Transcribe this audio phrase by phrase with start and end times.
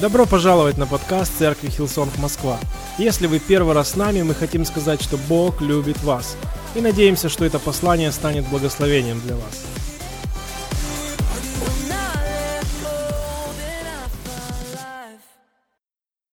[0.00, 2.58] Добро пожаловать на подкаст Церкви Hillsong Москва.
[2.96, 6.38] Если вы первый раз с нами, мы хотим сказать, что Бог любит вас.
[6.74, 9.66] И надеемся, что это послание станет благословением для вас.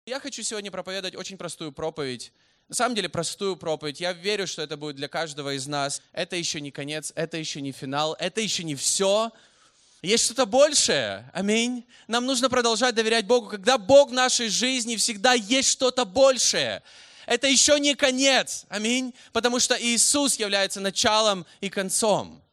[0.05, 2.33] Я хочу сегодня проповедовать очень простую проповедь.
[2.67, 4.01] На самом деле простую проповедь.
[4.01, 6.01] Я верю, что это будет для каждого из нас.
[6.11, 9.31] Это еще не конец, это еще не финал, это еще не все.
[10.03, 11.31] Есть что-то большее.
[11.33, 11.85] Аминь.
[12.07, 13.47] Нам нужно продолжать доверять Богу.
[13.47, 16.83] Когда Бог в нашей жизни, всегда есть что-то большее.
[17.25, 18.65] Это еще не конец.
[18.67, 19.13] Аминь.
[19.31, 22.43] Потому что Иисус является началом и концом.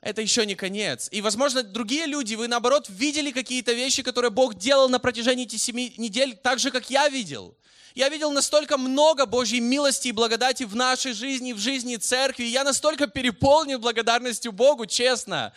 [0.00, 1.08] Это еще не конец.
[1.12, 5.60] И, возможно, другие люди, вы, наоборот, видели какие-то вещи, которые Бог делал на протяжении этих
[5.60, 7.54] семи недель, так же, как я видел.
[7.94, 12.44] Я видел настолько много Божьей милости и благодати в нашей жизни, в жизни церкви.
[12.44, 15.52] Я настолько переполнен благодарностью Богу, честно.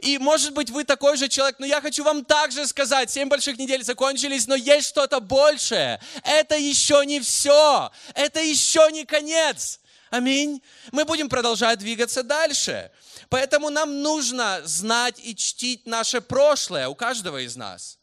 [0.00, 3.58] И, может быть, вы такой же человек, но я хочу вам также сказать, семь больших
[3.58, 6.00] недель закончились, но есть что-то большее.
[6.24, 7.90] Это еще не все.
[8.14, 9.80] Это еще не конец.
[10.10, 10.62] Аминь.
[10.92, 12.90] Мы будем продолжать двигаться дальше.
[13.30, 17.97] Поэтому нам нужно знать и чтить наше прошлое у каждого из нас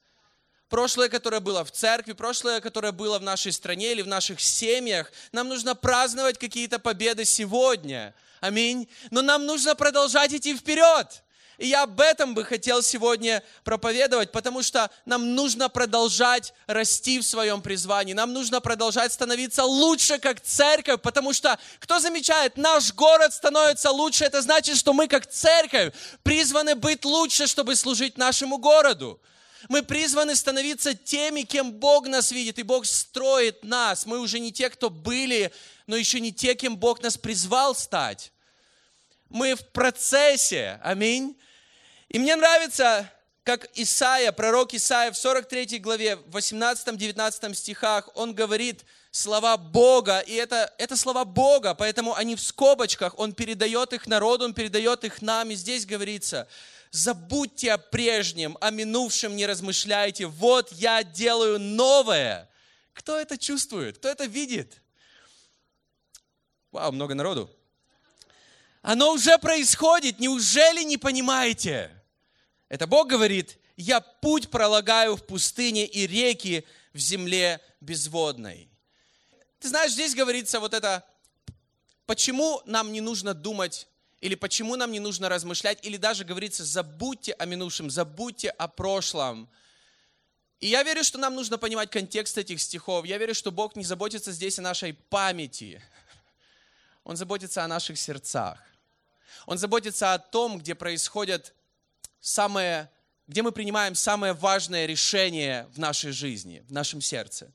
[0.70, 5.12] прошлое, которое было в церкви, прошлое, которое было в нашей стране или в наших семьях.
[5.32, 8.14] Нам нужно праздновать какие-то победы сегодня.
[8.42, 8.88] Аминь.
[9.12, 11.22] Но нам нужно продолжать идти вперед.
[11.58, 17.24] И я об этом бы хотел сегодня проповедовать, потому что нам нужно продолжать расти в
[17.24, 18.14] своем призвании.
[18.14, 24.26] Нам нужно продолжать становиться лучше, как церковь, потому что, кто замечает, наш город становится лучше,
[24.26, 29.20] это значит, что мы, как церковь, призваны быть лучше, чтобы служить нашему городу.
[29.68, 34.06] Мы призваны становиться теми, кем Бог нас видит, и Бог строит нас.
[34.06, 35.52] Мы уже не те, кто были,
[35.88, 38.32] но еще не те, кем Бог нас призвал стать.
[39.30, 40.80] Мы в процессе.
[40.84, 41.38] Аминь.
[42.10, 43.12] И мне нравится,
[43.44, 48.86] как Исаия, пророк Исаия в 43 главе, в 18-19 стихах, он говорит
[49.16, 54.46] слова Бога, и это, это слова Бога, поэтому они в скобочках, он передает их народу,
[54.46, 56.48] он передает их нам, и здесь говорится–
[56.96, 60.28] забудьте о прежнем, о минувшем не размышляйте.
[60.28, 62.50] Вот я делаю новое.
[62.94, 63.98] Кто это чувствует?
[63.98, 64.82] Кто это видит?
[66.72, 67.50] Вау, много народу.
[68.82, 70.20] Оно уже происходит.
[70.20, 71.92] Неужели не понимаете?
[72.70, 78.70] Это Бог говорит, я путь пролагаю в пустыне и реки в земле безводной.
[79.66, 81.04] Ты знаешь, здесь говорится вот это,
[82.06, 83.88] почему нам не нужно думать
[84.22, 89.50] или почему нам не нужно размышлять, или даже говорится, забудьте о минувшем, забудьте о прошлом.
[90.60, 93.08] И я верю, что нам нужно понимать контекст этих стихов.
[93.08, 95.82] Я верю, что Бог не заботится здесь о нашей памяти.
[97.04, 98.60] Он заботится о наших сердцах.
[99.48, 101.56] Он заботится о том, где происходят
[102.20, 102.92] самые,
[103.26, 107.52] где мы принимаем самое важное решение в нашей жизни, в нашем сердце.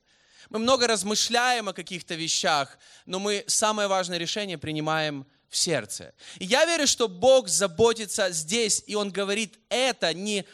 [0.50, 6.12] Мы много размышляем о каких-то вещах, но мы самое важное решение принимаем в сердце.
[6.38, 10.44] И я верю, что Бог заботится здесь, и Он говорит это не,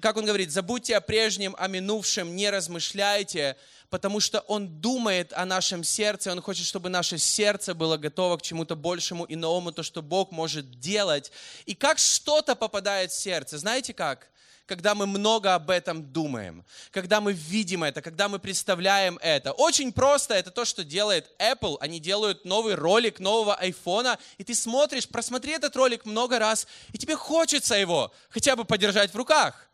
[0.00, 3.56] как Он говорит, забудьте о прежнем, о минувшем, не размышляйте,
[3.90, 8.42] потому что Он думает о нашем сердце, Он хочет, чтобы наше сердце было готово к
[8.42, 11.30] чему-то большему и новому, то, что Бог может делать.
[11.64, 14.30] И как что-то попадает в сердце, знаете как?
[14.66, 19.52] Когда мы много об этом думаем, когда мы видим это, когда мы представляем это.
[19.52, 21.76] Очень просто это то, что делает Apple.
[21.80, 26.98] Они делают новый ролик нового айфона, и ты смотришь, просмотри этот ролик много раз, и
[26.98, 29.68] тебе хочется его хотя бы подержать в руках.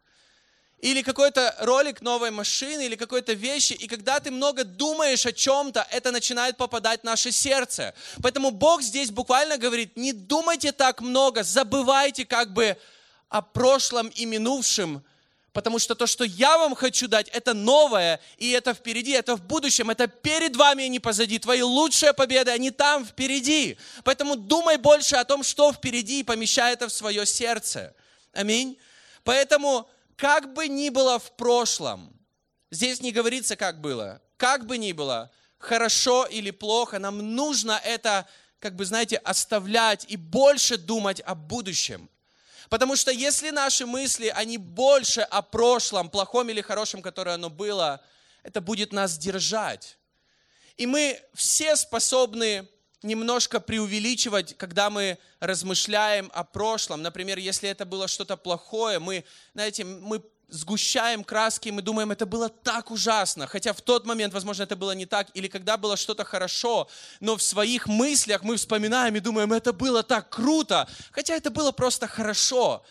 [0.81, 5.87] Или какой-то ролик новой машины, или какой-то вещи, и когда ты много думаешь о чем-то,
[5.91, 7.95] это начинает попадать в наше сердце.
[8.23, 12.79] Поэтому Бог здесь буквально говорит, не думайте так много, забывайте как бы
[13.31, 15.03] о прошлом и минувшем,
[15.53, 19.43] потому что то, что я вам хочу дать, это новое, и это впереди, это в
[19.43, 21.39] будущем, это перед вами, а не позади.
[21.39, 23.79] Твои лучшие победы, они там впереди.
[24.05, 27.95] Поэтому думай больше о том, что впереди, и помещай это в свое сердце.
[28.33, 28.77] Аминь.
[29.23, 32.13] Поэтому, как бы ни было в прошлом,
[32.71, 38.27] здесь не говорится, как было, как бы ни было, хорошо или плохо, нам нужно это,
[38.59, 42.09] как бы, знаете, оставлять и больше думать о будущем.
[42.69, 48.01] Потому что если наши мысли, они больше о прошлом, плохом или хорошем, которое оно было,
[48.43, 49.99] это будет нас держать.
[50.77, 52.69] И мы все способны
[53.03, 57.03] немножко преувеличивать, когда мы размышляем о прошлом.
[57.03, 59.25] Например, если это было что-то плохое, мы,
[59.55, 64.65] знаете, мы сгущаем краски, мы думаем, это было так ужасно, хотя в тот момент, возможно,
[64.65, 66.89] это было не так, или когда было что-то хорошо,
[67.21, 71.73] но в своих мыслях мы вспоминаем и думаем, это было так круто, хотя это было
[71.73, 72.85] просто хорошо.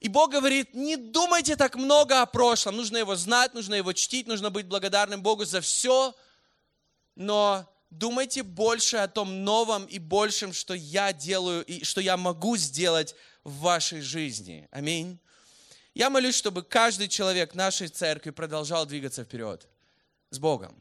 [0.00, 2.76] И Бог говорит, не думайте так много о прошлом.
[2.76, 6.14] Нужно его знать, нужно его чтить, нужно быть благодарным Богу за все.
[7.16, 12.56] Но думайте больше о том новом и большем, что я делаю и что я могу
[12.56, 14.68] сделать в вашей жизни.
[14.70, 15.18] Аминь.
[15.98, 19.66] Я молюсь, чтобы каждый человек нашей церкви продолжал двигаться вперед
[20.30, 20.72] с Богом.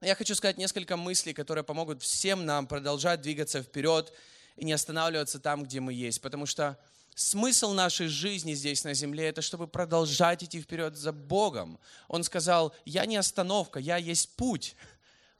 [0.00, 4.10] Я хочу сказать несколько мыслей, которые помогут всем нам продолжать двигаться вперед
[4.56, 6.22] и не останавливаться там, где мы есть.
[6.22, 6.78] Потому что
[7.14, 11.78] смысл нашей жизни здесь на земле– это чтобы продолжать идти вперед за Богом.
[12.08, 14.76] Он сказал, я не остановка, я есть путь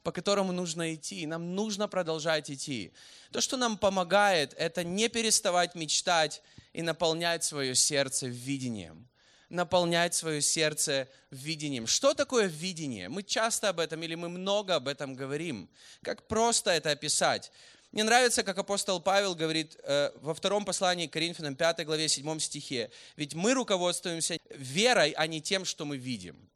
[0.03, 1.21] по которому нужно идти.
[1.21, 2.93] И нам нужно продолжать идти.
[3.31, 6.41] То, что нам помогает, это не переставать мечтать
[6.73, 9.07] и наполнять свое сердце видением.
[9.49, 11.87] Наполнять свое сердце видением.
[11.87, 13.07] Что такое видение?
[13.07, 15.69] Мы часто об этом или мы много об этом говорим.
[16.01, 17.51] Как просто это описать?
[17.91, 22.39] Мне нравится, как апостол Павел говорит э, во втором послании к Коринфянам 5 главе 7
[22.39, 22.89] стихе.
[23.15, 26.49] Ведь мы руководствуемся верой, а не тем, что мы видим.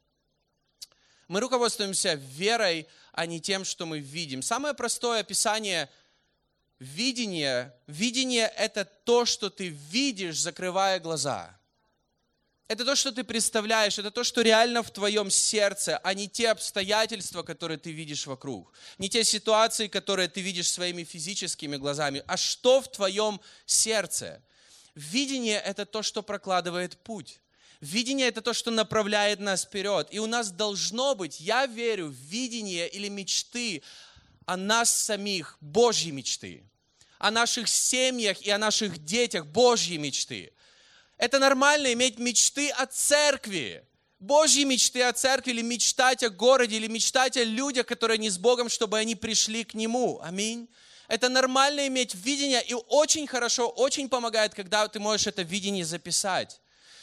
[1.28, 4.42] Мы руководствуемся верой, а не тем, что мы видим.
[4.42, 5.90] Самое простое описание
[6.80, 7.76] видения.
[7.88, 11.58] Видение– это то, что ты видишь, закрывая глаза.
[12.70, 16.50] Это то, что ты представляешь, это то, что реально в твоем сердце, а не те
[16.50, 18.74] обстоятельства, которые ты видишь вокруг.
[18.98, 24.44] Не те ситуации, которые ты видишь своими физическими глазами, а что в твоем сердце.
[24.96, 27.40] Видение– это то, что прокладывает путь.
[27.82, 30.08] Видение– это то, что направляет нас вперед.
[30.12, 33.84] И у нас должно быть, я верю, видение или мечты
[34.46, 36.64] о нас самих, Божьи мечты.
[37.20, 40.54] О наших семьях и о наших детях, Божьи мечты.
[41.18, 43.84] Это нормально иметь мечты о церкви.
[44.20, 48.40] Божьи мечты о церкви, или мечтать о городе, или мечтать о людях, которые не с
[48.40, 50.20] Богом, чтобы они пришли к Нему.
[50.24, 50.68] Аминь.
[51.08, 56.60] Это нормально иметь видение, и очень хорошо, очень помогает, когда ты можешь это видение записать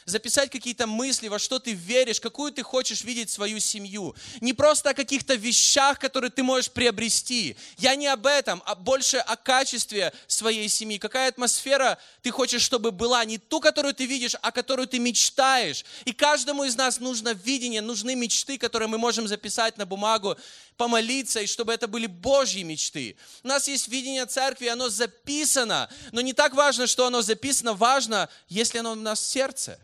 [0.06, 4.14] записать какие-то мысли, во что ты веришь, какую ты хочешь видеть свою семью.
[4.40, 7.56] Не просто о каких-то вещах, которые ты можешь приобрести.
[7.78, 10.98] Я не об этом, а больше о качестве своей семьи.
[10.98, 13.24] Какая атмосфера ты хочешь, чтобы была.
[13.24, 15.84] Не ту, которую ты видишь, а которую ты мечтаешь.
[16.04, 20.36] И каждому из нас нужно видение, нужны мечты, которые мы можем записать на бумагу,
[20.76, 23.16] помолиться, и чтобы это были Божьи мечты.
[23.42, 28.28] У нас есть видение церкви, оно записано, но не так важно, что оно записано, важно,
[28.48, 29.78] если оно у нас в сердце.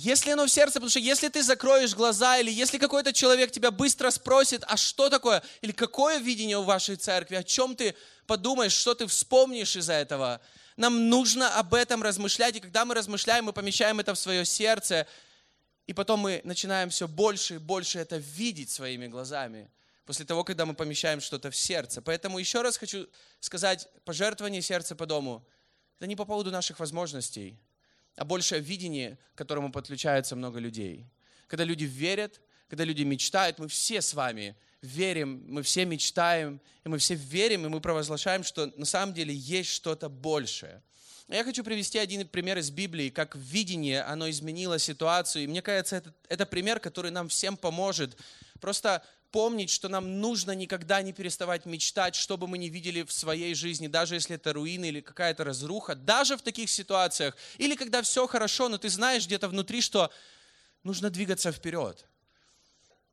[0.00, 3.72] Если оно в сердце, потому что если ты закроешь глаза, или если какой-то человек тебя
[3.72, 7.96] быстро спросит, а что такое, или какое видение у вашей церкви, о чем ты
[8.28, 10.40] подумаешь, что ты вспомнишь из-за этого,
[10.76, 15.04] нам нужно об этом размышлять, и когда мы размышляем, мы помещаем это в свое сердце,
[15.88, 19.68] и потом мы начинаем все больше и больше это видеть своими глазами,
[20.06, 22.00] после того, когда мы помещаем что-то в сердце.
[22.02, 23.08] Поэтому еще раз хочу
[23.40, 25.44] сказать, пожертвование сердца по дому,
[25.96, 27.58] это не по поводу наших возможностей,
[28.18, 31.06] а больше о видении, к которому подключается много людей.
[31.46, 36.88] Когда люди верят, когда люди мечтают, мы все с вами верим, мы все мечтаем, и
[36.88, 40.82] мы все верим, и мы провозглашаем, что на самом деле есть что-то большее.
[41.28, 45.44] Я хочу привести один пример из Библии, как видение, оно изменило ситуацию.
[45.44, 48.16] И мне кажется, это, это пример, который нам всем поможет.
[48.60, 53.12] Просто помнить, что нам нужно никогда не переставать мечтать, что бы мы ни видели в
[53.12, 58.02] своей жизни, даже если это руины или какая-то разруха, даже в таких ситуациях, или когда
[58.02, 60.10] все хорошо, но ты знаешь где-то внутри, что
[60.82, 62.06] нужно двигаться вперед.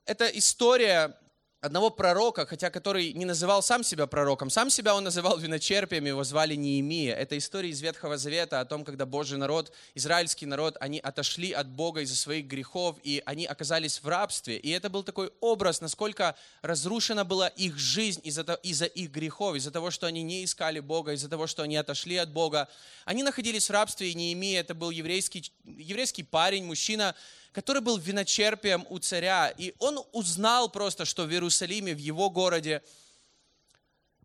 [0.05, 1.17] Это история
[1.65, 6.23] одного пророка, хотя который не называл сам себя пророком, сам себя он называл виночерпием, его
[6.23, 7.15] звали Неемия.
[7.15, 11.67] Это история из Ветхого Завета о том, когда Божий народ, израильский народ, они отошли от
[11.67, 14.57] Бога из-за своих грехов, и они оказались в рабстве.
[14.57, 19.71] И это был такой образ, насколько разрушена была их жизнь из-за из их грехов, из-за
[19.71, 22.69] того, что они не искали Бога, из-за того, что они отошли от Бога.
[23.05, 27.15] Они находились в рабстве, и Неемия, это был еврейский, еврейский парень, мужчина,
[27.55, 29.47] который был виночерпием у царя.
[29.57, 32.83] И он узнал просто, что в Иерусалиме, в его городе,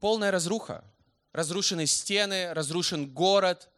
[0.01, 0.83] полная разруха.
[1.33, 3.69] Разрушены стены, разрушен город.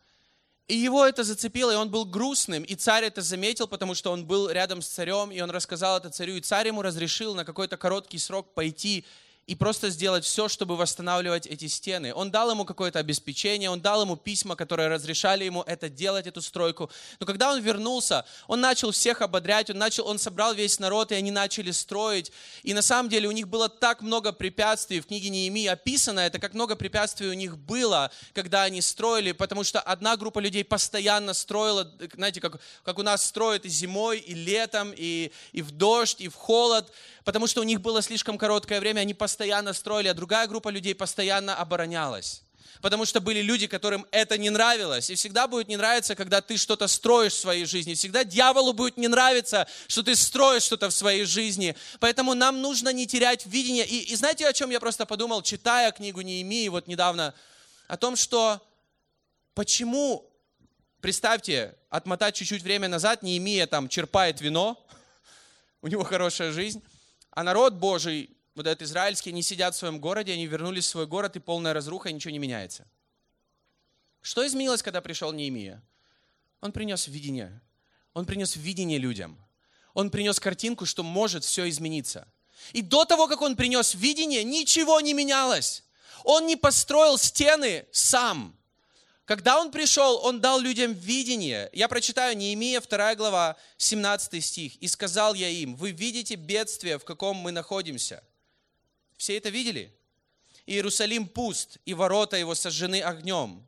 [0.69, 2.63] И его это зацепило, и он был грустным.
[2.63, 6.09] И царь это заметил, потому что он был рядом с царем, и он рассказал это
[6.09, 6.37] царю.
[6.37, 9.05] И царь ему разрешил на какой-то короткий срок пойти
[9.47, 12.15] и просто сделать все, чтобы восстанавливать эти стены.
[12.15, 16.41] Он дал ему какое-то обеспечение, он дал ему письма, которые разрешали ему это делать, эту
[16.41, 16.91] стройку.
[17.19, 21.17] Но когда он вернулся, он начал всех ободрять, он, начал, он собрал весь народ, и
[21.17, 22.31] они начали строить.
[22.63, 26.39] И на самом деле у них было так много препятствий, в книге Неемии описано это,
[26.39, 31.35] как много препятствий у них было, когда они строили, потому что одна группа людей постоянно
[31.35, 36.21] строила, знаете, как, как у нас строят и зимой, и летом, и, и в дождь,
[36.21, 36.93] и в холод,
[37.25, 40.95] потому что у них было слишком короткое время, они постоянно строили, а другая группа людей
[40.95, 42.43] постоянно оборонялась.
[42.81, 45.09] Потому что были люди, которым это не нравилось.
[45.11, 47.95] И всегда будет не нравиться, когда ты что-то строишь в своей жизни.
[47.95, 51.77] Всегда дьяволу будет не нравиться, что ты строишь что-то в своей жизни.
[52.01, 53.87] Поэтому нам нужно не терять видение.
[53.87, 57.35] И, и знаете, о чем я просто подумал, читая книгу Неемии вот недавно?
[57.87, 58.61] О том, что
[59.55, 60.29] почему,
[61.01, 64.85] представьте, отмотать чуть-чуть время назад, Неемия там черпает вино,
[65.83, 66.83] у него хорошая жизнь,
[67.33, 71.07] а народ Божий вот этот израильский, они сидят в своем городе, они вернулись в свой
[71.07, 72.87] город, и полная разруха, и ничего не меняется.
[74.21, 75.83] Что изменилось, когда пришел Неемия?
[76.61, 77.61] Он принес видение.
[78.13, 79.39] Он принес видение людям.
[79.95, 82.29] Он принес картинку, что может все измениться.
[82.73, 85.83] И до того, как он принес видение, ничего не менялось.
[86.25, 88.57] Он не построил стены сам.
[89.25, 91.71] Когда он пришел, он дал людям видение.
[91.73, 94.77] Я прочитаю Неемия, 2 глава, 17 стих.
[94.77, 98.23] «И сказал я им, вы видите бедствие, в каком мы находимся.
[99.17, 99.95] Все это видели?
[100.67, 103.67] Иерусалим пуст, и ворота его сожжены огнем.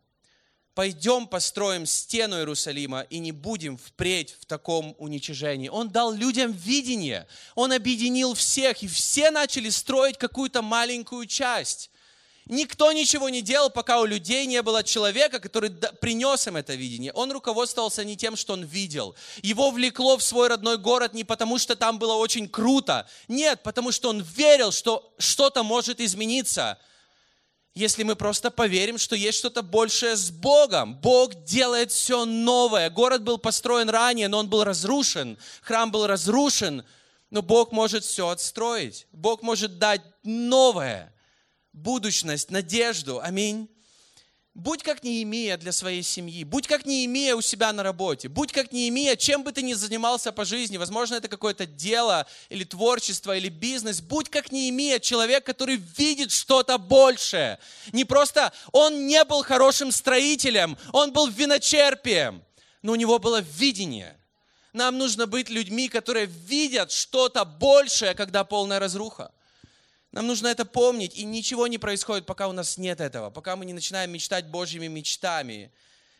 [0.74, 5.68] Пойдем построим стену Иерусалима и не будем впредь в таком уничижении.
[5.68, 7.28] Он дал людям видение.
[7.54, 11.90] Он объединил всех, и все начали строить какую-то маленькую часть.
[12.46, 17.10] Никто ничего не делал, пока у людей не было человека, который принес им это видение.
[17.12, 19.14] Он руководствовался не тем, что он видел.
[19.42, 23.08] Его влекло в свой родной город не потому, что там было очень круто.
[23.28, 26.78] Нет, потому что он верил, что что-то может измениться.
[27.74, 30.96] Если мы просто поверим, что есть что-то большее с Богом.
[30.96, 32.90] Бог делает все новое.
[32.90, 35.38] Город был построен ранее, но он был разрушен.
[35.62, 36.84] Храм был разрушен.
[37.30, 39.06] Но Бог может все отстроить.
[39.12, 41.10] Бог может дать новое
[41.74, 43.20] будущность, надежду.
[43.20, 43.68] Аминь.
[44.54, 48.70] Будь как Неемия для своей семьи, будь как Неемия у себя на работе, будь как
[48.70, 53.48] Неемия, чем бы ты ни занимался по жизни, возможно, это какое-то дело или творчество, или
[53.48, 57.58] бизнес, будь как Неемия, человек, который видит что-то большее.
[57.92, 62.44] Не просто, он не был хорошим строителем, он был виночерпием,
[62.82, 64.16] но у него было видение.
[64.72, 69.32] Нам нужно быть людьми, которые видят что-то большее, когда полная разруха.
[70.14, 73.66] Нам нужно это помнить, и ничего не происходит, пока у нас нет этого, пока мы
[73.66, 75.72] не начинаем мечтать Божьими мечтами.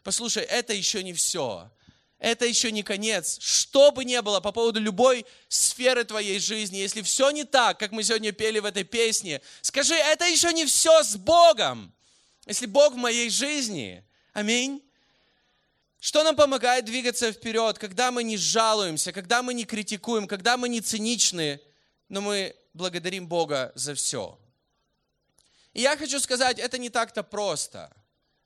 [0.02, 1.70] Послушай, это еще не все.
[2.18, 3.38] Это еще не конец.
[3.40, 7.92] Что бы ни было по поводу любой сферы твоей жизни, если все не так, как
[7.92, 11.94] мы сегодня пели в этой песне, скажи, это еще не все с Богом.
[12.46, 14.02] Если Бог в моей жизни.
[14.32, 14.82] Аминь.
[16.00, 20.68] Что нам помогает двигаться вперед, когда мы не жалуемся, когда мы не критикуем, когда мы
[20.68, 21.60] не циничны,
[22.08, 24.38] но мы благодарим Бога за все.
[25.73, 27.94] И я хочу сказать, это не так-то просто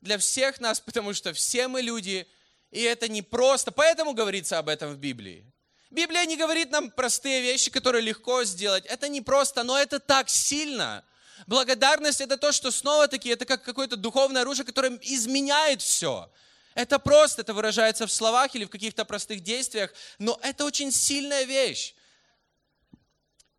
[0.00, 2.26] для всех нас, потому что все мы люди,
[2.70, 3.72] и это не просто.
[3.72, 5.44] Поэтому говорится об этом в Библии.
[5.90, 8.84] Библия не говорит нам простые вещи, которые легко сделать.
[8.86, 11.04] Это не просто, но это так сильно.
[11.46, 16.30] Благодарность это то, что снова-таки это как какое-то духовное оружие, которое изменяет все.
[16.74, 21.44] Это просто, это выражается в словах или в каких-то простых действиях, но это очень сильная
[21.44, 21.94] вещь.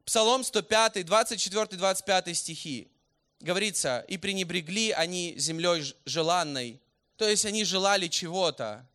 [0.09, 2.87] Псалом 105, 24-25 стихи.
[3.41, 6.81] Говорится, и пренебрегли они землей желанной.
[7.15, 8.89] То есть они желали чего-то.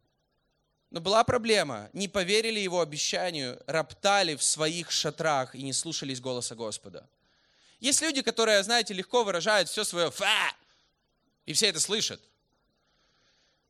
[0.90, 1.88] Но была проблема.
[1.92, 7.08] Не поверили его обещанию, роптали в своих шатрах и не слушались голоса Господа.
[7.78, 10.52] Есть люди, которые, знаете, легко выражают все свое «фа»,
[11.46, 12.20] и все это слышат.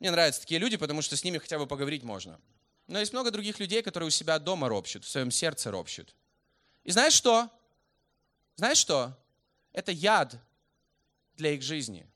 [0.01, 2.41] Мне нравятся такие люди, потому что с ними хотя бы поговорить можно.
[2.87, 6.15] Но есть много других людей, которые у себя дома ропщут, в своем сердце ропщут.
[6.85, 7.51] И знаешь что?
[8.57, 9.19] Знаешь что?
[9.73, 10.37] Это яд
[11.35, 12.07] для их жизни.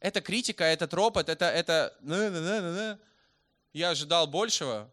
[0.00, 3.00] Это критика, этот ропот, это, это
[3.72, 4.90] я ожидал большего.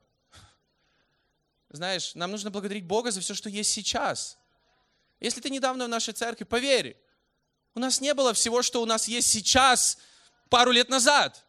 [1.69, 4.37] Знаешь, нам нужно благодарить Бога за все, что есть сейчас.
[5.19, 6.97] Если ты недавно в нашей церкви, поверь,
[7.75, 9.97] у нас не было всего, что у нас есть сейчас,
[10.49, 11.43] пару лет назад.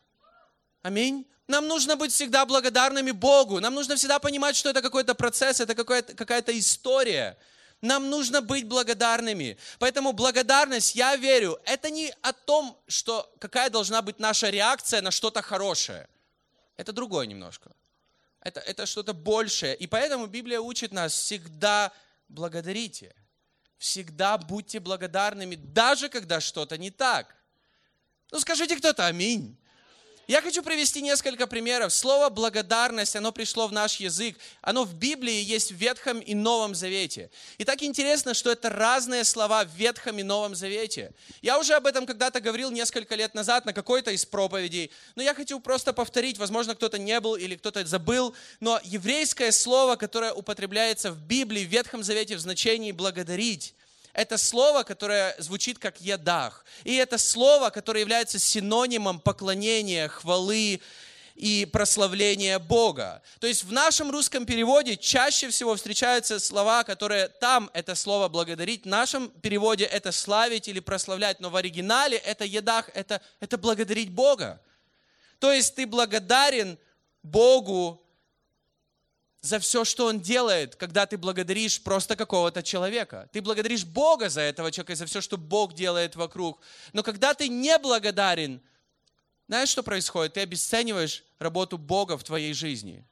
[0.82, 1.26] Аминь.
[1.46, 3.60] Нам нужно быть всегда благодарными Богу.
[3.60, 7.36] Нам нужно всегда понимать, что это какой-то процесс, это какая-то история.
[7.82, 9.58] Нам нужно быть благодарными.
[9.78, 15.10] Поэтому благодарность, я верю, это не о том, что какая должна быть наша реакция на
[15.10, 16.08] что-то хорошее.
[16.78, 17.70] Это другое немножко.
[18.40, 19.76] Это, это что-то большее.
[19.76, 21.92] И поэтому Библия учит нас всегда
[22.28, 23.14] благодарите.
[23.76, 27.34] Всегда будьте благодарными, даже когда что-то не так.
[28.30, 29.58] Ну скажите кто-то аминь.
[30.26, 31.93] Я хочу привести несколько примеров.
[31.93, 34.38] Слово «благодарность», оно пришло в наш язык.
[34.62, 37.31] Оно в Библии есть в Ветхом и Новом Завете.
[37.59, 41.12] И так интересно, что это разные слова в Ветхом и Новом Завете.
[41.43, 45.35] Я уже об этом когда-то говорил несколько лет назад на какой-то из проповедей, но я
[45.35, 46.38] хочу просто повторить.
[46.38, 51.69] Возможно, кто-то не был или кто-то забыл, но еврейское слово, которое употребляется в Библии, в
[51.69, 53.75] Ветхом Завете в значении «благодарить»,
[54.14, 56.64] это слово, которое звучит как «едах».
[56.85, 60.80] И это слово, которое является синонимом поклонения, хвалы
[61.35, 63.23] и прославления Бога.
[63.40, 68.85] То есть в нашем русском переводе чаще всего встречаются слова, которые там это слово «благодарить»,
[68.85, 74.11] в нашем переводе это «славить» или «прославлять», но в оригинале это «едах», это, это «благодарить
[74.11, 74.61] Бога».
[75.40, 76.78] То есть ты благодарен
[77.25, 78.03] Богу
[79.44, 83.28] за все, что Он делает, когда ты благодаришь просто какого-то человека.
[83.30, 86.58] Ты благодаришь Бога за этого человека за все, что Бог делает вокруг.
[86.94, 88.62] Но когда ты не благодарен,
[89.46, 90.32] знаешь, что происходит?
[90.32, 93.04] Ты обесцениваешь работу Бога в твоей жизни.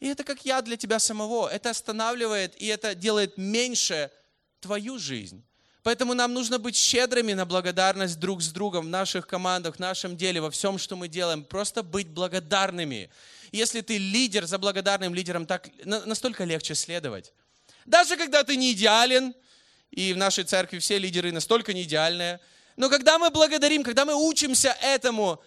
[0.00, 1.48] И это как я для тебя самого.
[1.48, 4.10] Это останавливает и это делает меньше
[4.58, 5.44] твою жизнь.
[5.82, 10.16] Поэтому нам нужно быть щедрыми на благодарность друг с другом в наших командах, в нашем
[10.16, 11.42] деле, во всем, что мы делаем.
[11.42, 13.10] Просто быть благодарными.
[13.50, 17.32] Если ты лидер, за благодарным лидером так настолько легче следовать.
[17.84, 19.34] Даже когда ты не идеален,
[19.90, 22.38] и в нашей церкви все лидеры настолько не идеальные,
[22.76, 25.42] но когда мы благодарим, когда мы учимся этому,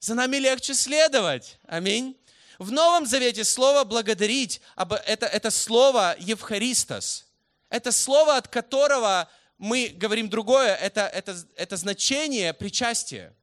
[0.00, 1.58] за нами легче следовать.
[1.66, 2.16] Аминь.
[2.58, 7.26] В Новом Завете слово «благодарить» это, это слово «евхаристос».
[7.68, 13.34] Это слово, от которого мы говорим другое, это, это, это значение причастия.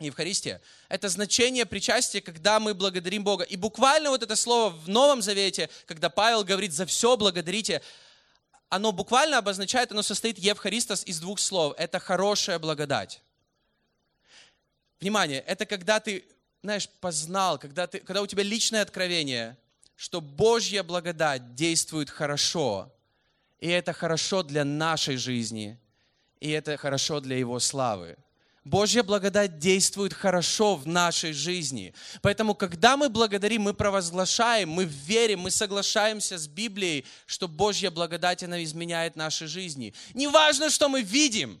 [0.00, 0.60] Евхаристия.
[0.88, 3.44] Это значение причастия, когда мы благодарим Бога.
[3.44, 7.82] И буквально вот это слово в Новом Завете, когда Павел говорит «за все благодарите»,
[8.68, 11.74] оно буквально обозначает, оно состоит Евхаристос из двух слов.
[11.76, 13.20] Это хорошая благодать.
[14.98, 16.24] Внимание, это когда ты,
[16.62, 19.58] знаешь, познал, когда, ты, когда у тебя личное откровение,
[19.94, 22.90] что Божья благодать действует хорошо,
[23.62, 25.78] и это хорошо для нашей жизни,
[26.40, 28.16] и это хорошо для Его славы.
[28.64, 31.94] Божья благодать действует хорошо в нашей жизни.
[32.22, 38.42] Поэтому, когда мы благодарим, мы провозглашаем, мы верим, мы соглашаемся с Библией, что Божья благодать,
[38.42, 39.94] она изменяет наши жизни.
[40.12, 41.60] Не важно, что мы видим,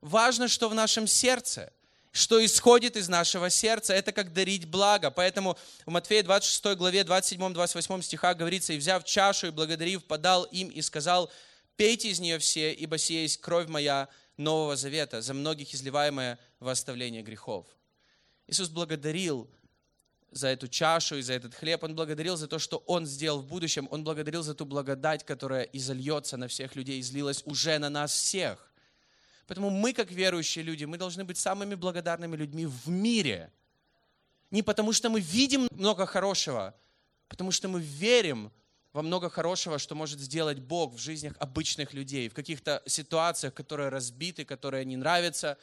[0.00, 1.70] важно, что в нашем сердце–
[2.12, 5.10] что исходит из нашего сердца, это как дарить благо.
[5.10, 10.68] Поэтому в Матфея 26 главе 27-28 стиха говорится, «И взяв чашу и благодарив, подал им
[10.68, 11.30] и сказал,
[11.76, 16.68] пейте из нее все, ибо сия есть кровь моя Нового Завета, за многих изливаемая в
[16.68, 17.66] оставление грехов».
[18.46, 19.50] Иисус благодарил
[20.30, 21.82] за эту чашу и за этот хлеб.
[21.82, 23.88] Он благодарил за то, что Он сделал в будущем.
[23.90, 28.71] Он благодарил за ту благодать, которая изольется на всех людей, излилась уже на нас всех.
[29.46, 33.50] Поэтому мы, как верующие люди, мы должны быть самыми благодарными людьми в мире.
[34.50, 36.74] Не потому, что мы видим много хорошего,
[37.28, 38.52] потому что мы верим
[38.92, 43.88] во много хорошего, что может сделать Бог в жизнях обычных людей, в каких-то ситуациях, которые
[43.88, 45.56] разбиты, которые не нравятся.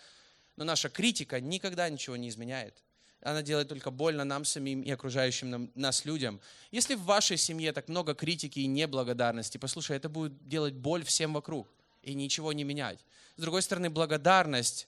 [0.55, 2.83] Но наша критика никогда ничего не изменяет.
[3.21, 6.39] Она делает только больно нам самим и окружающим нам, нас людям.
[6.71, 11.33] Если в вашей семье так много критики и неблагодарности, послушай, это будет делать боль всем
[11.33, 11.67] вокруг
[12.01, 13.05] и ничего не менять.
[13.35, 14.87] С другой стороны, благодарность,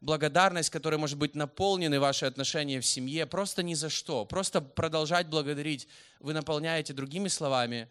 [0.00, 4.24] благодарность, которой может быть наполнены ваши отношения в семье, просто ни за что.
[4.24, 5.88] Просто продолжать благодарить.
[6.20, 7.90] Вы наполняете другими словами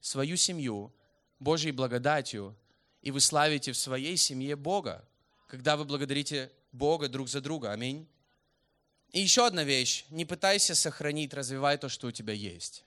[0.00, 0.92] свою семью
[1.38, 2.56] Божьей благодатью,
[3.02, 5.06] и вы славите в своей семье Бога,
[5.46, 7.72] когда вы благодарите Бога друг за друга.
[7.72, 8.08] Аминь.
[9.12, 10.04] И еще одна вещь.
[10.10, 12.84] Не пытайся сохранить, развивай то, что у тебя есть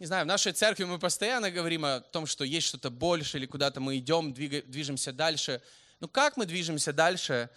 [0.00, 3.44] не знаю, в нашей церкви мы постоянно говорим о том, что есть что-то больше, или
[3.44, 5.60] куда-то мы идем, движемся дальше.
[6.00, 7.50] Но как мы движемся дальше?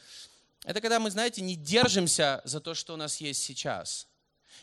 [0.66, 4.10] Это когда мы, знаете, не держимся за то, что у нас есть сейчас.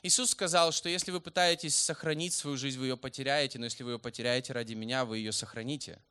[0.02, 3.92] Иисус сказал, что если вы пытаетесь сохранить свою жизнь, вы ее потеряете, но если вы
[3.92, 6.02] ее потеряете ради меня, вы ее сохраните.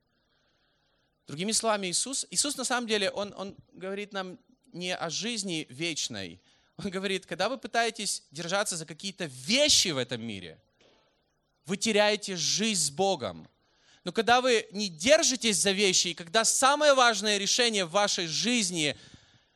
[1.28, 4.40] Другими словами, Иисус, Иисус на самом деле, Он, он говорит нам
[4.74, 6.42] не о жизни вечной.
[6.78, 10.60] Он говорит, когда вы пытаетесь держаться за какие-то вещи в этом мире–
[11.70, 13.48] вы теряете жизнь с Богом.
[14.04, 18.98] Но когда вы не держитесь за вещи, и когда самое важное решение в вашей жизни,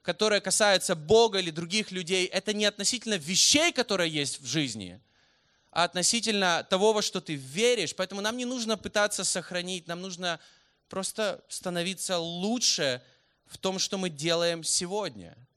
[0.03, 4.99] которое касается Бога или других людей, это не относительно вещей, которые есть в жизни,
[5.71, 7.95] а относительно того, во что ты веришь.
[7.95, 10.39] Поэтому нам не нужно пытаться сохранить, нам нужно
[10.89, 13.01] просто становиться лучше
[13.47, 15.35] в том, что мы делаем сегодня–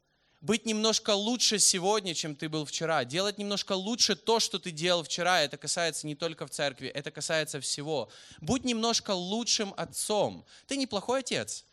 [0.46, 5.02] быть немножко лучше сегодня, чем ты был вчера, делать немножко лучше то, что ты делал
[5.02, 5.42] вчера.
[5.42, 8.08] Это касается не только в церкви, это касается всего.
[8.40, 10.46] Будь немножко лучшим отцом.
[10.68, 11.64] Ты неплохой отец.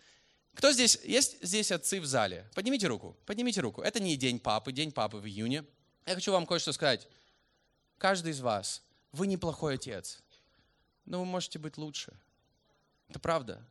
[0.56, 2.50] Кто здесь, есть здесь отцы в зале?
[2.56, 3.82] Поднимите руку, поднимите руку.
[3.84, 5.64] Это не день папы, день папы в июне.
[6.08, 7.08] Я хочу вам кое-что сказать.
[8.00, 8.82] Каждый из вас,
[9.12, 10.20] вы неплохой отец,
[11.06, 12.12] но вы можете быть лучше.
[13.08, 13.64] Это правда.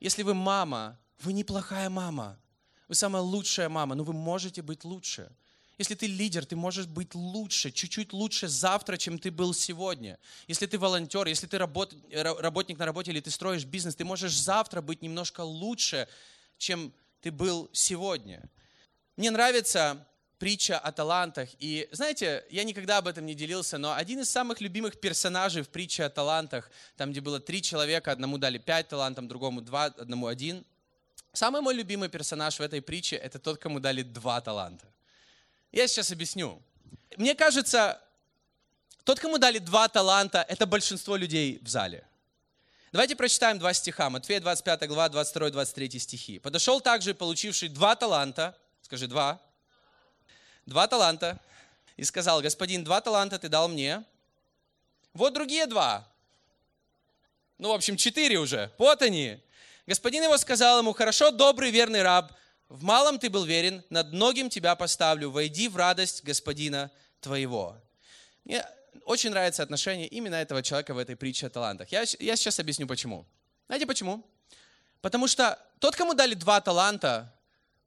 [0.00, 2.38] Если вы мама, вы неплохая мама,
[2.88, 5.30] вы самая лучшая мама, но вы можете быть лучше.
[5.78, 10.18] Если ты лидер, ты можешь быть лучше, чуть-чуть лучше завтра, чем ты был сегодня.
[10.48, 14.32] Если ты волонтер, если ты работ, работник на работе или ты строишь бизнес, ты можешь
[14.32, 16.08] завтра быть немножко лучше,
[16.56, 18.48] чем ты был сегодня.
[19.16, 20.06] Мне нравится
[20.38, 21.48] притча о талантах.
[21.58, 25.68] И знаете, я никогда об этом не делился, но один из самых любимых персонажей в
[25.68, 30.26] притче о талантах, там, где было три человека, одному дали пять талантов, другому два, одному
[30.26, 30.64] один.
[31.36, 34.86] Самый мой любимый персонаж в этой притче– это тот, кому дали два таланта.
[35.70, 36.62] Я сейчас объясню.
[37.18, 38.00] Мне кажется,
[39.04, 42.06] тот, кому дали два таланта, это большинство людей в зале.
[42.90, 44.08] Давайте прочитаем два стиха.
[44.08, 46.38] Матфея 25 глава, 22-23 стихи.
[46.38, 49.38] «Подошел также получивший два таланта, скажи два,
[50.64, 51.38] два таланта,
[51.98, 54.04] и сказал, господин, два таланта ты дал мне,
[55.12, 56.08] вот другие два.
[57.58, 58.72] Ну, в общем, четыре уже.
[58.78, 59.38] Вот они.
[59.86, 62.32] Господин его сказал ему, хорошо, добрый, верный раб,
[62.68, 67.76] в малом ты был верен, над многим тебя поставлю, войди в радость господина твоего.
[68.44, 68.66] Мне
[69.04, 71.92] очень нравится отношение именно этого человека в этой притче о талантах.
[71.92, 73.24] Я, я сейчас объясню почему.
[73.68, 74.24] Знаете почему?
[75.00, 77.32] Потому что тот, кому дали два таланта,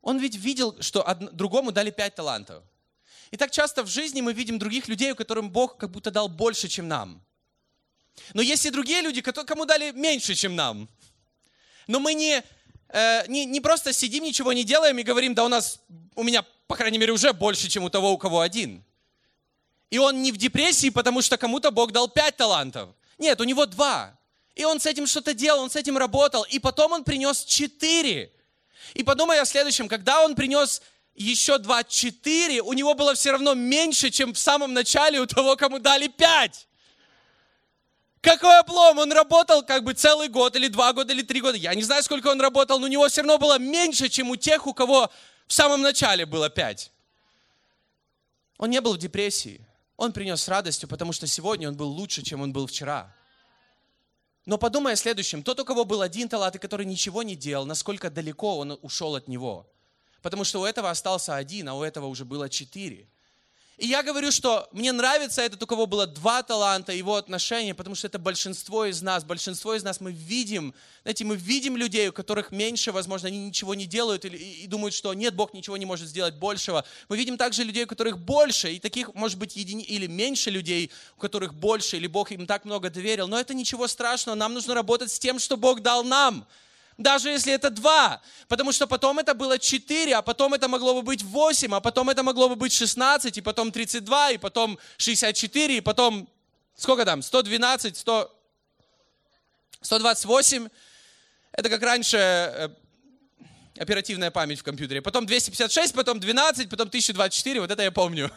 [0.01, 1.35] он ведь видел, что од...
[1.35, 2.63] другому дали пять талантов.
[3.31, 6.69] И так часто в жизни мы видим других людей, которым Бог как будто дал больше,
[6.69, 7.21] чем нам.
[8.33, 10.89] Но есть и другие люди, кому дали меньше, чем нам.
[11.89, 12.43] Но мы не
[12.89, 15.79] э, не, не просто сидим, ничего не делаем и говорим, да у нас,
[16.13, 18.83] у меня, по крайней мере, уже больше, чем у того, у кого один.
[19.89, 22.91] И он не в депрессии, потому что кому-то Бог дал пять талантов.
[23.17, 24.15] Нет, у него два.
[24.53, 26.43] И он с этим что-то делал, он с этим работал.
[26.43, 28.31] И потом он принес четыре.
[28.93, 30.83] И подумай о следующем, когда он принес
[31.15, 35.55] еще два четыре, у него было все равно меньше, чем в самом начале у того,
[35.55, 36.67] кому дали пять.
[38.21, 38.99] Какой облом?
[38.99, 41.57] Он работал как бы целый год, или два года, или три года.
[41.57, 44.35] Я не знаю, сколько он работал, но у него все равно было меньше, чем у
[44.35, 45.09] тех, у кого
[45.47, 46.91] в самом начале было пять.
[48.57, 49.65] Он не был в депрессии.
[49.95, 53.13] Он принес радостью, потому что сегодня он был лучше, чем он был вчера.
[54.45, 55.43] Но подумай о следующем.
[55.43, 59.15] Тот, у кого был один талант, и который ничего не делал, насколько далеко он ушел
[59.15, 59.67] от него.
[60.21, 63.07] Потому что у этого остался один, а у этого уже было четыре.
[63.79, 67.95] И я говорю, что мне нравится этот, у кого было два таланта, его отношения, потому
[67.95, 69.23] что это большинство из нас.
[69.23, 73.75] Большинство из нас мы видим, знаете, мы видим людей, у которых меньше, возможно, они ничего
[73.75, 76.83] не делают или, и думают, что нет, Бог ничего не может сделать большего.
[77.07, 80.91] Мы видим также людей, у которых больше, и таких, может быть, едини, или меньше людей,
[81.15, 83.29] у которых больше, или Бог им так много доверил.
[83.29, 86.45] Но это ничего страшного, нам нужно работать с тем, что Бог дал нам
[86.99, 91.01] даже если это два, потому что потом это было четыре, а потом это могло бы
[91.01, 94.77] быть восемь, а потом это могло бы быть шестнадцать, и потом тридцать два, и потом
[94.97, 96.27] шестьдесят четыре, и потом,
[96.75, 98.29] сколько там, сто двенадцать, сто,
[99.81, 100.67] сто двадцать восемь,
[101.53, 102.69] это как раньше э,
[103.79, 108.29] оперативная память в компьютере, потом 256, потом 12, потом 1024, вот это я помню.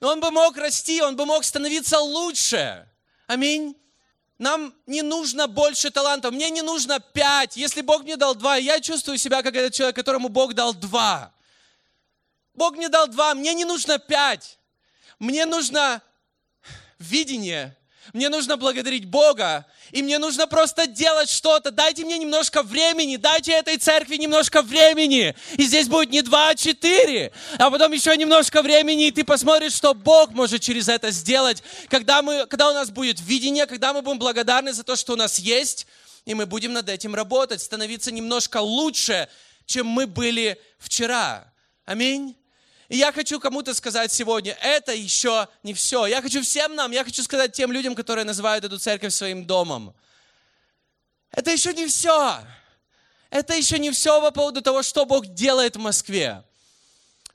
[0.00, 2.88] Но он бы мог расти, он бы мог становиться лучше.
[3.28, 3.76] Аминь.
[4.40, 6.32] Нам не нужно больше талантов.
[6.32, 7.58] Мне не нужно пять.
[7.58, 11.30] Если Бог мне дал два, я чувствую себя как этот человек, которому Бог дал два.
[12.54, 14.58] Бог мне дал два, мне не нужно пять.
[15.18, 16.00] Мне нужно
[16.98, 17.76] видение,
[18.12, 21.70] мне нужно благодарить Бога, и мне нужно просто делать что-то.
[21.70, 25.34] Дайте мне немножко времени, дайте этой церкви немножко времени.
[25.56, 29.74] И здесь будет не два, а четыре, а потом еще немножко времени, и ты посмотришь,
[29.74, 34.02] что Бог может через это сделать, когда, мы, когда у нас будет видение, когда мы
[34.02, 35.86] будем благодарны за то, что у нас есть,
[36.24, 39.28] и мы будем над этим работать, становиться немножко лучше,
[39.66, 41.52] чем мы были вчера.
[41.84, 42.39] Аминь.
[42.90, 46.06] И я хочу кому-то сказать сегодня, это еще не все.
[46.06, 49.94] Я хочу всем нам, я хочу сказать тем людям, которые называют эту церковь своим домом.
[51.30, 52.40] Это еще не все.
[53.30, 56.42] Это еще не все по поводу того, что Бог делает в Москве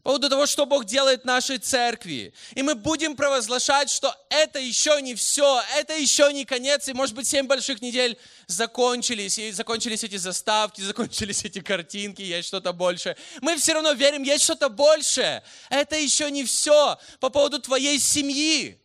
[0.06, 2.32] по поводу того, что Бог делает в нашей церкви.
[2.54, 7.16] И мы будем провозглашать, что это еще не все, это еще не конец, и может
[7.16, 8.16] быть семь больших недель
[8.46, 13.18] закончились, и закончились эти заставки, закончились эти картинки, есть что-то больше.
[13.42, 15.42] Мы все равно верим, есть что-то больше.
[15.72, 18.80] Это еще не все по поводу твоей семьи.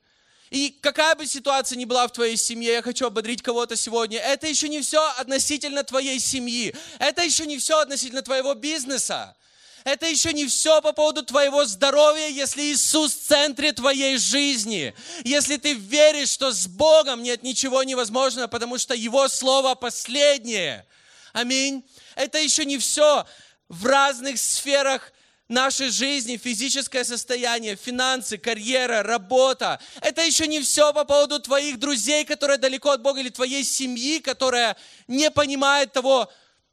[0.49, 4.47] И какая бы ситуация ни была в твоей семье, я хочу ободрить кого-то сегодня, это
[4.47, 6.75] еще не все относительно твоей семьи.
[6.99, 9.37] Это еще не все относительно твоего бизнеса.
[9.85, 14.95] Это еще не все по поводу твоего здоровья, если Иисус в центре твоей жизни.
[15.25, 20.87] Если ты веришь, что с Богом нет ничего невозможного, потому что Его Слово последнее.
[21.33, 21.85] Аминь.
[22.15, 23.27] Это еще не все
[23.69, 25.13] в разных сферах
[25.51, 29.81] нашей жизни, физическое состояние, финансы, карьера, работа.
[30.01, 34.21] Это еще не все по поводу твоих друзей, которые далеко от Бога, или твоей семьи,
[34.21, 34.77] которая
[35.09, 36.31] не понимает того,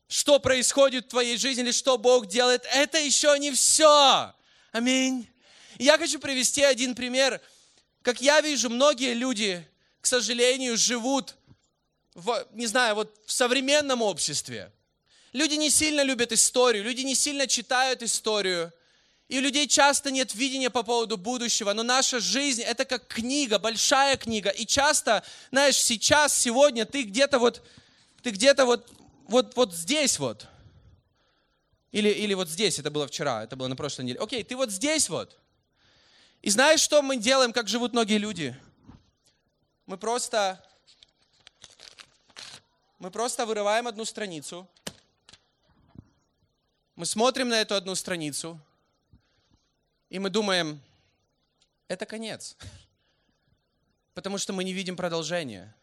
[0.07, 4.33] что происходит в твоей жизни или что Бог делает, это еще не все.
[4.71, 5.27] Аминь.
[5.77, 7.41] Я хочу привести один пример.
[8.01, 9.67] Как я вижу, многие люди,
[10.01, 11.35] к сожалению, живут
[12.13, 14.71] в, не знаю, вот в современном обществе.
[15.33, 18.71] Люди не сильно любят историю, люди не сильно читают историю.
[19.27, 23.59] И у людей часто нет видения по поводу будущего, но наша жизнь это как книга,
[23.59, 24.49] большая книга.
[24.49, 27.61] И часто, знаешь, сейчас, сегодня ты где-то вот,
[28.23, 28.89] ты где-то вот,
[29.27, 30.47] вот, вот здесь вот.
[31.91, 34.19] Или, или вот здесь, это было вчера, это было на прошлой неделе.
[34.19, 35.37] Окей, ты вот здесь вот.
[36.41, 38.55] И знаешь, что мы делаем, как живут многие люди?
[39.85, 40.63] Мы просто,
[42.99, 44.67] мы просто вырываем одну страницу,
[46.95, 48.59] мы смотрим на эту одну страницу,
[50.09, 50.81] и мы думаем,
[51.87, 52.57] это конец.
[54.13, 55.75] Потому что мы не видим продолжения.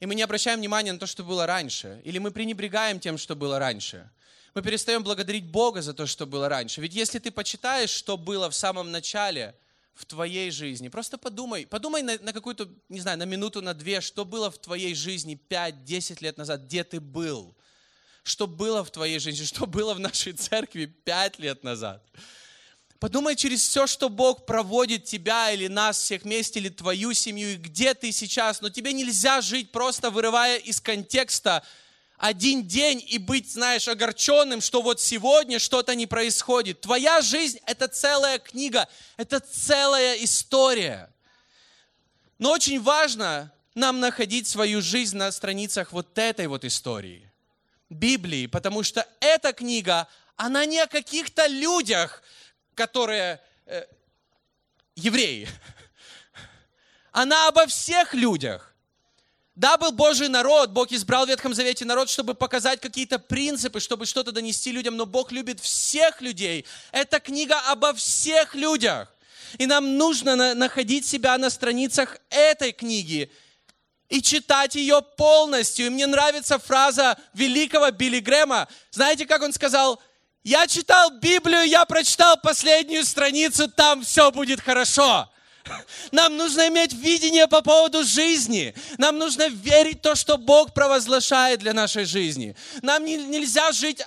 [0.00, 2.00] И мы не обращаем внимания на то, что было раньше.
[2.04, 4.10] Или мы пренебрегаем тем, что было раньше.
[4.54, 6.80] Мы перестаем благодарить Бога за то, что было раньше.
[6.80, 9.54] Ведь если ты почитаешь, что было в самом начале
[9.94, 14.00] в твоей жизни, просто подумай, подумай на, на какую-то, не знаю, на минуту, на две,
[14.00, 17.54] что было в твоей жизни 5-10 лет назад, где ты был.
[18.22, 22.02] Что было в твоей жизни, что было в нашей церкви 5 лет назад.
[22.98, 27.56] Подумай через все, что Бог проводит тебя или нас всех вместе, или твою семью, и
[27.56, 28.62] где ты сейчас.
[28.62, 31.62] Но тебе нельзя жить просто вырывая из контекста
[32.16, 36.80] один день и быть, знаешь, огорченным, что вот сегодня что-то не происходит.
[36.80, 41.12] Твоя жизнь– это целая книга, это целая история.
[42.38, 47.30] Но очень важно нам находить свою жизнь на страницах вот этой вот истории,
[47.90, 52.22] Библии, потому что эта книга, она не о каких-то людях,
[52.76, 53.84] которые э,
[54.94, 55.48] евреи.
[57.10, 58.72] Она обо всех людях.
[59.56, 64.04] Да, был Божий народ, Бог избрал в Ветхом Завете народ, чтобы показать какие-то принципы, чтобы
[64.04, 66.66] что-то донести людям, но Бог любит всех людей.
[66.92, 69.10] Эта книга обо всех людях.
[69.56, 73.30] И нам нужно на, находить себя на страницах этой книги
[74.10, 75.86] и читать ее полностью.
[75.86, 78.68] И мне нравится фраза великого Билли Грэма.
[78.90, 80.02] Знаете, как он сказал?
[80.46, 85.28] Я читал Библию, я прочитал последнюю страницу, там все будет хорошо.
[86.12, 88.72] Нам нужно иметь видение по поводу жизни.
[88.96, 92.54] Нам нужно верить в то, что Бог провозглашает для нашей жизни.
[92.80, 94.06] Нам не, нельзя жить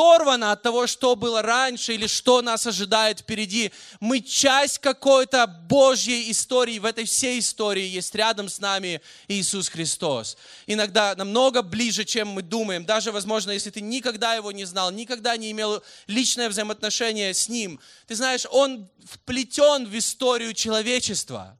[0.00, 3.70] оторвано от того, что было раньше или что нас ожидает впереди.
[4.00, 6.78] Мы часть какой-то Божьей истории.
[6.78, 10.36] В этой всей истории есть рядом с нами Иисус Христос.
[10.66, 12.84] Иногда намного ближе, чем мы думаем.
[12.84, 17.78] Даже, возможно, если ты никогда его не знал, никогда не имел личное взаимоотношение с Ним.
[18.06, 21.58] Ты знаешь, Он вплетен в историю человечества.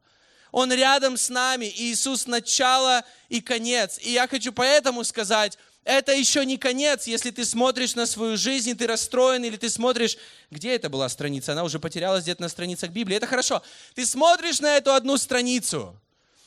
[0.50, 1.72] Он рядом с нами.
[1.76, 3.98] Иисус начало и конец.
[4.00, 8.70] И я хочу поэтому сказать, это еще не конец, если ты смотришь на свою жизнь,
[8.70, 10.18] и ты расстроен, или ты смотришь,
[10.50, 13.62] где это была страница, она уже потерялась где-то на страницах Библии, это хорошо.
[13.94, 15.98] Ты смотришь на эту одну страницу,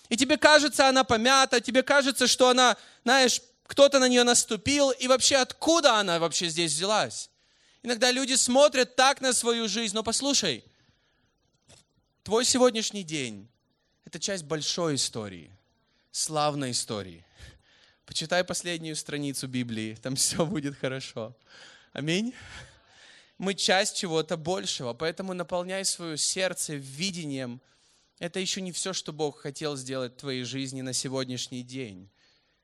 [0.10, 5.08] и тебе кажется, она помята, тебе кажется, что она, знаешь, кто-то на нее наступил, и
[5.08, 7.32] вообще откуда она вообще здесь взялась?
[7.82, 10.63] Иногда люди смотрят так на свою жизнь, но послушай,
[12.24, 13.50] твой сегодняшний день–
[14.06, 15.52] это часть большой истории,
[16.12, 17.26] славной истории–
[18.06, 21.36] Почитай последнюю страницу Библии, там все будет хорошо.
[21.94, 22.34] Аминь.
[23.38, 27.62] Мы часть чего-то большего, поэтому наполняй свое сердце видением.
[28.20, 32.10] Это еще не все, что Бог хотел сделать в твоей жизни на сегодняшний день.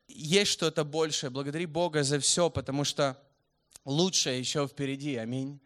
[0.07, 1.29] Есть что-то большее.
[1.29, 3.17] Благодари Бога за все, потому что
[3.85, 5.15] лучшее еще впереди.
[5.15, 5.59] Аминь.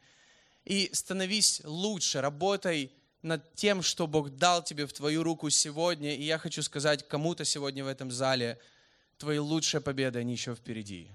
[0.65, 6.15] И становись лучше, работай над тем, что Бог дал тебе в твою руку сегодня.
[6.15, 8.59] И я хочу сказать кому-то сегодня в этом зале–
[9.23, 11.07] твои лучшие победы, они еще впереди.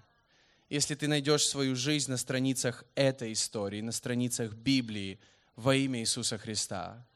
[0.70, 5.18] Если ты найдешь свою жизнь на страницах этой истории, на страницах Библии
[5.56, 7.06] во имя Иисуса Христа.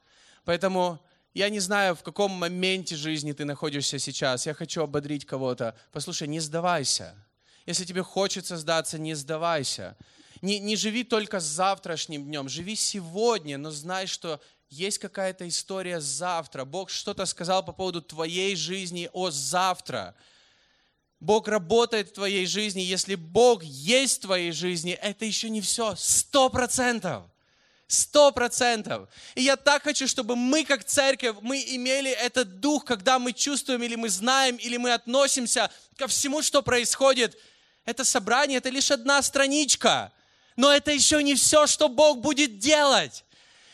[0.44, 1.00] Поэтому
[1.32, 4.44] я не знаю, в каком моменте жизни ты находишься сейчас.
[4.44, 5.74] Я хочу ободрить кого-то.
[5.92, 7.14] Послушай, не сдавайся.
[7.64, 9.96] Если тебе хочется сдаться, не сдавайся.
[10.42, 16.00] Не, не живи только с завтрашним днем, живи сегодня, но знай, что есть какая-то история
[16.00, 16.66] завтра.
[16.66, 20.14] Бог что-то сказал по поводу твоей жизни о завтра.
[21.22, 25.94] Бог работает в твоей жизни, если Бог есть в твоей жизни, это еще не все.
[25.96, 27.22] Сто процентов.
[27.86, 29.08] Сто процентов.
[29.36, 33.84] И я так хочу, чтобы мы, как церковь, мы имели этот дух, когда мы чувствуем,
[33.84, 37.38] или мы знаем, или мы относимся ко всему, что происходит.
[37.84, 40.10] Это собрание, это лишь одна страничка.
[40.56, 43.22] Но это еще не все, что Бог будет делать.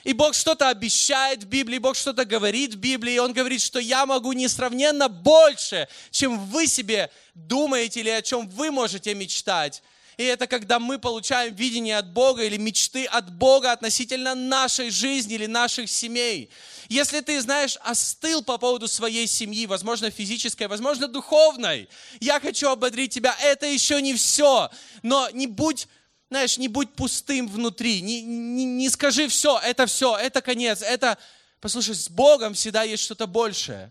[0.08, 3.78] И Бог что-то обещает в Библии, Бог что-то говорит в Библии, и Он говорит, что
[3.78, 9.82] я могу несравненно больше, чем вы себе думаете или о чем вы можете мечтать.
[10.16, 15.34] И это когда мы получаем видение от Бога или мечты от Бога относительно нашей жизни
[15.34, 16.48] или наших семей.
[16.88, 21.86] Если ты, знаешь, остыл по поводу своей семьи, возможно, физической, возможно, духовной,
[22.18, 24.70] я хочу ободрить тебя, это еще не все.
[25.02, 25.86] Но не будь
[26.30, 31.16] знаешь, не будь пустым внутри, не, не, не скажи все, это все, это конец, это,
[31.60, 33.90] послушай, с Богом всегда есть что-то большее.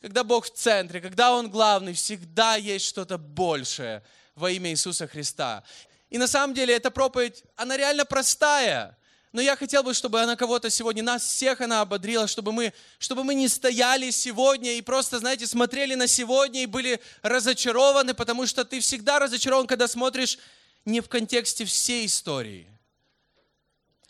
[0.00, 4.02] Когда Бог в центре, когда Он главный, всегда есть что-то большее
[4.34, 5.62] во имя Иисуса Христа.
[6.10, 8.96] И на самом деле эта проповедь, она реально простая.
[9.32, 13.24] Но я хотел бы, чтобы она кого-то сегодня, нас всех она ободрила, чтобы мы, чтобы
[13.24, 18.64] мы не стояли сегодня и просто, знаете, смотрели на сегодня и были разочарованы, потому что
[18.64, 20.38] ты всегда разочарован, когда смотришь
[20.84, 22.66] не в контексте всей истории.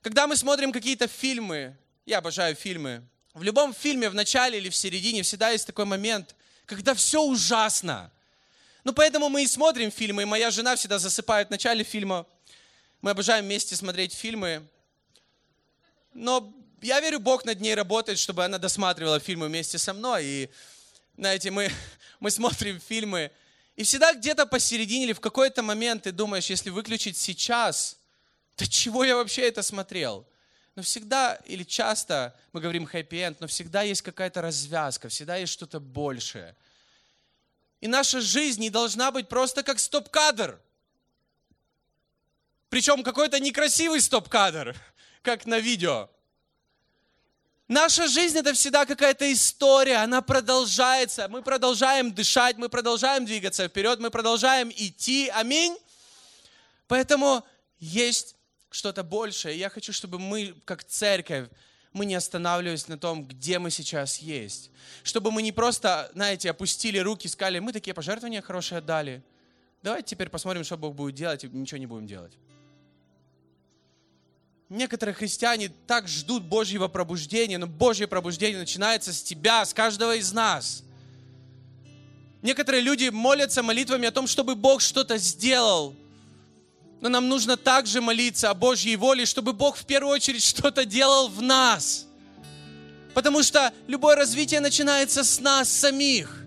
[0.03, 1.77] Когда мы смотрим какие-то фильмы,
[2.07, 3.03] я обожаю фильмы,
[3.35, 6.35] в любом фильме в начале или в середине всегда есть такой момент,
[6.67, 8.11] когда все ужасно.
[8.85, 12.27] Ну, поэтому мы и смотрим фильмы, и моя жена всегда засыпает в начале фильма.
[13.01, 14.67] Мы обожаем вместе смотреть фильмы.
[16.15, 20.25] Но я верю, Бог над ней работает, чтобы она досматривала фильмы вместе со мной.
[20.25, 20.51] И,
[21.17, 21.71] знаете, мы,
[22.21, 23.31] мы смотрим фильмы,
[23.79, 27.97] и всегда где-то посередине или в какой-то момент ты думаешь, если выключить сейчас,
[28.57, 30.27] то чего я вообще это смотрел?
[30.75, 35.79] Но всегда или часто мы говорим хэппи-энд, но всегда есть какая-то развязка, всегда есть что-то
[35.79, 36.57] большее.
[37.81, 40.61] И наша жизнь не должна быть просто как стоп-кадр.
[42.71, 44.77] Причем какой-то некрасивый стоп-кадр,
[45.23, 46.11] как на видео.
[47.69, 51.29] Наша жизнь это всегда какая-то история, она продолжается.
[51.29, 55.29] Мы продолжаем дышать, мы продолжаем двигаться вперед, мы продолжаем идти.
[55.29, 55.77] Аминь.
[56.87, 57.45] Поэтому
[57.79, 58.37] есть
[58.71, 59.59] что-то большее.
[59.59, 61.51] Я хочу, чтобы мы, как церковь,
[61.93, 64.71] мы не останавливались на том, где мы сейчас есть.
[65.03, 69.23] Чтобы мы не просто, знаете, опустили руки, сказали, мы такие пожертвования хорошие отдали.
[69.83, 72.33] Давайте теперь посмотрим, что Бог будет делать, и ничего не будем делать.
[74.69, 80.31] Некоторые христиане так ждут Божьего пробуждения, но Божье пробуждение начинается с тебя, с каждого из
[80.33, 80.83] нас.
[82.43, 85.95] Некоторые люди молятся молитвами о том, чтобы Бог что-то сделал.
[87.01, 91.29] Но нам нужно также молиться о Божьей воле, чтобы Бог в первую очередь что-то делал
[91.29, 92.07] в нас.
[93.15, 96.45] Потому что любое развитие начинается с нас самих.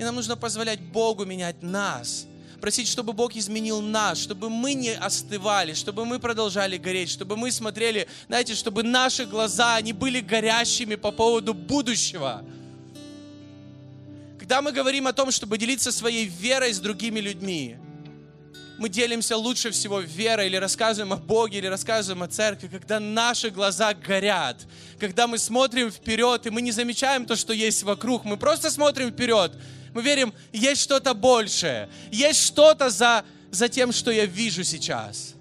[0.00, 2.26] И нам нужно позволять Богу менять нас–
[2.62, 7.50] просить, чтобы Бог изменил нас, чтобы мы не остывали, чтобы мы продолжали гореть, чтобы мы
[7.50, 12.44] смотрели, знаете, чтобы наши глаза, они были горящими по поводу будущего.
[14.38, 17.78] Когда мы говорим о том, чтобы делиться своей верой с другими людьми,
[18.78, 23.50] мы делимся лучше всего верой или рассказываем о Боге, или рассказываем о церкви, когда наши
[23.50, 24.68] глаза горят,
[25.00, 29.10] когда мы смотрим вперед, и мы не замечаем то, что есть вокруг, мы просто смотрим
[29.10, 29.52] вперед,
[29.94, 35.34] мы верим, есть что-то большее, есть что-то за, за тем, что я вижу сейчас.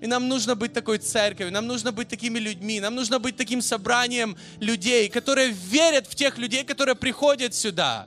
[0.00, 3.62] И нам нужно быть такой церковью, нам нужно быть такими людьми, нам нужно быть таким
[3.62, 8.06] собранием людей, которые верят в тех людей, которые приходят сюда.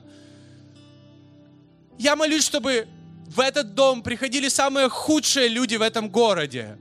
[1.98, 2.86] Я молюсь, чтобы
[3.26, 6.78] в этот дом приходили самые худшие люди в этом городе.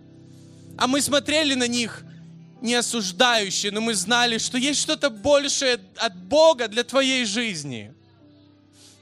[0.78, 2.04] А мы смотрели на них
[2.62, 7.94] не осуждающие, но мы знали, что есть что-то большее от Бога для твоей жизни.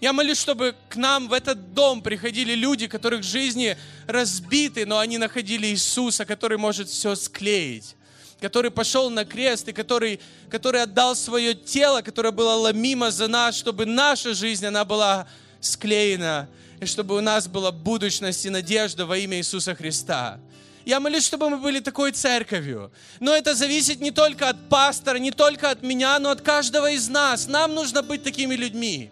[0.01, 3.77] Я молюсь, чтобы к нам в этот дом приходили люди, которых жизни
[4.07, 7.95] разбиты, но они находили Иисуса, который может все склеить
[8.41, 10.19] который пошел на крест и который,
[10.51, 15.27] который отдал свое тело, которое было ломимо за нас, чтобы наша жизнь, она была
[15.61, 16.47] склеена,
[16.79, 20.39] и чтобы у нас была будущность и надежда во имя Иисуса Христа.
[20.85, 22.91] Я молюсь, чтобы мы были такой церковью.
[23.19, 27.07] Но это зависит не только от пастора, не только от меня, но от каждого из
[27.07, 27.47] нас.
[27.47, 29.09] Нам нужно быть такими людьми.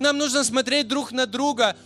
[0.00, 1.76] Нам нужно смотреть друг на друга,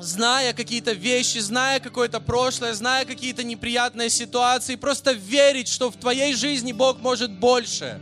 [0.00, 6.34] зная какие-то вещи, зная какое-то прошлое, зная какие-то неприятные ситуации, просто верить, что в твоей
[6.34, 8.00] жизни Бог может больше.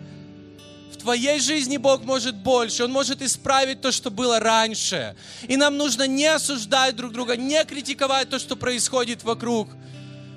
[0.90, 2.84] В твоей жизни Бог может больше.
[2.84, 5.16] Он может исправить то, что было раньше.
[5.46, 9.68] И нам нужно не осуждать друг друга, не критиковать то, что происходит вокруг.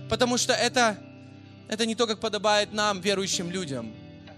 [0.09, 0.97] Потому что это,
[1.69, 3.93] это не то, как подобает нам, верующим людям.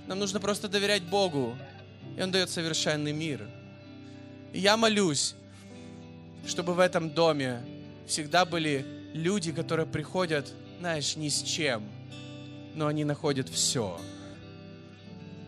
[0.05, 1.57] Нам нужно просто доверять Богу.
[2.15, 3.56] И Он дает совершенный мир.
[4.53, 5.35] И я молюсь,
[6.45, 7.61] чтобы в этом доме
[8.07, 11.83] всегда были люди, которые приходят, знаешь, ни с чем,
[12.73, 13.99] но они находят все.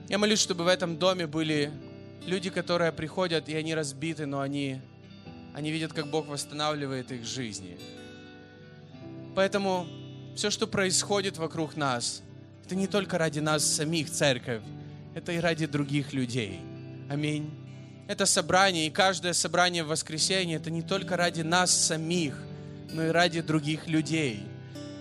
[0.09, 1.71] Я молюсь, чтобы в этом доме были
[2.25, 4.81] люди, которые приходят, и они разбиты, но они,
[5.53, 7.77] они видят, как Бог восстанавливает их жизни.
[9.35, 9.87] Поэтому
[10.35, 12.23] все, что происходит вокруг нас,
[12.65, 14.61] это не только ради нас самих, церковь,
[15.15, 16.59] это и ради других людей.
[17.09, 17.68] Аминь
[18.09, 22.33] это собрание, и каждое собрание в воскресенье, это не только ради нас самих,
[22.91, 24.43] но и ради других людей.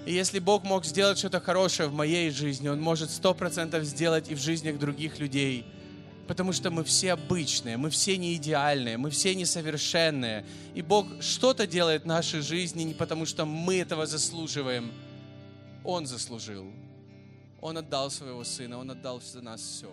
[0.05, 4.31] И если Бог мог сделать что-то хорошее в моей жизни, Он может сто процентов сделать
[4.31, 5.65] и в жизнях других людей.
[6.27, 10.45] Потому что мы все обычные, мы все не идеальные, мы все несовершенные.
[10.75, 14.93] И Бог что-то делает в нашей жизни не потому, что мы этого заслуживаем.
[15.83, 16.67] Он заслужил.
[17.63, 19.91] Он отдал своего Сына, Он отдал за нас все.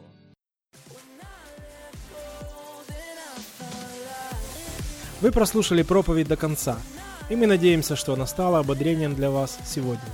[5.26, 6.78] Вы прослушали проповедь до конца,
[7.32, 10.05] и мы надеемся, что она стала ободрением для вас сегодня.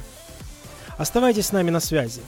[0.98, 2.22] Оставайтесь с нами на связи.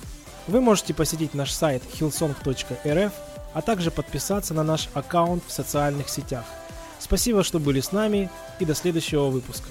[0.47, 3.13] Вы можете посетить наш сайт hillsong.rf,
[3.53, 6.43] а также подписаться на наш аккаунт в социальных сетях.
[6.99, 8.29] Спасибо, что были с нами,
[8.59, 9.69] и до следующего выпуска.